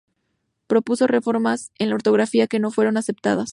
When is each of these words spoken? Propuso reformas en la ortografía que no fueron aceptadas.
Propuso 0.65 1.05
reformas 1.05 1.71
en 1.77 1.89
la 1.89 1.95
ortografía 1.95 2.47
que 2.47 2.57
no 2.57 2.71
fueron 2.71 2.97
aceptadas. 2.97 3.49